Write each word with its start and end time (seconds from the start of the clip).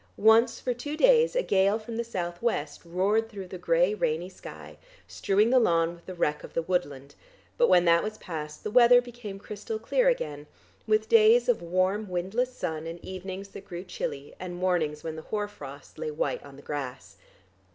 Once 0.17 0.59
for 0.59 0.73
two 0.73 0.97
days 0.97 1.35
a 1.35 1.43
gale 1.43 1.77
from 1.77 1.95
the 1.95 2.03
south 2.03 2.41
west 2.41 2.81
roared 2.83 3.29
through 3.29 3.47
the 3.47 3.59
grey 3.59 3.93
rainy 3.93 4.29
sky, 4.29 4.77
strewing 5.07 5.51
the 5.51 5.59
lawn 5.59 5.93
with 5.93 6.07
the 6.07 6.15
wreck 6.15 6.43
of 6.43 6.55
the 6.55 6.61
woodland, 6.63 7.13
but 7.55 7.69
when 7.69 7.85
that 7.85 8.01
was 8.01 8.17
past 8.17 8.63
the 8.63 8.71
weather 8.71 8.99
became 8.99 9.37
crystal 9.37 9.77
clear 9.77 10.07
again, 10.07 10.47
with 10.87 11.07
days 11.07 11.47
of 11.47 11.61
warm 11.61 12.09
windless 12.09 12.51
sun, 12.51 12.87
and 12.87 12.99
evenings 13.05 13.49
that 13.49 13.63
grew 13.65 13.83
chilly 13.83 14.33
and 14.39 14.55
mornings 14.55 15.03
when 15.03 15.15
the 15.15 15.21
hoar 15.29 15.47
frost 15.47 15.99
lay 15.99 16.09
white 16.09 16.41
on 16.43 16.55
the 16.55 16.63
grass. 16.63 17.17